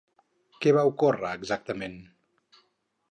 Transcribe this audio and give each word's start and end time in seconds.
Què 0.63 0.71
va 0.77 0.85
ocórrer, 0.91 1.33
exactament? 1.41 1.99